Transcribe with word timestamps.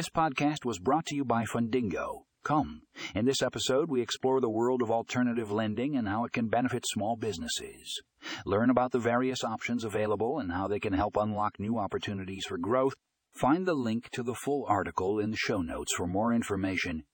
This 0.00 0.08
podcast 0.08 0.64
was 0.64 0.78
brought 0.78 1.04
to 1.08 1.14
you 1.14 1.26
by 1.26 1.44
Fundingo. 1.44 2.22
Come. 2.42 2.84
In 3.14 3.26
this 3.26 3.42
episode, 3.42 3.90
we 3.90 4.00
explore 4.00 4.40
the 4.40 4.48
world 4.48 4.80
of 4.80 4.90
alternative 4.90 5.52
lending 5.52 5.94
and 5.94 6.08
how 6.08 6.24
it 6.24 6.32
can 6.32 6.48
benefit 6.48 6.86
small 6.86 7.16
businesses. 7.16 8.00
Learn 8.46 8.70
about 8.70 8.92
the 8.92 8.98
various 8.98 9.44
options 9.44 9.84
available 9.84 10.38
and 10.38 10.52
how 10.52 10.68
they 10.68 10.80
can 10.80 10.94
help 10.94 11.18
unlock 11.18 11.60
new 11.60 11.78
opportunities 11.78 12.46
for 12.48 12.56
growth. 12.56 12.94
Find 13.34 13.66
the 13.66 13.74
link 13.74 14.08
to 14.12 14.22
the 14.22 14.34
full 14.34 14.64
article 14.66 15.18
in 15.18 15.32
the 15.32 15.36
show 15.36 15.60
notes 15.60 15.92
for 15.94 16.06
more 16.06 16.32
information 16.32 17.04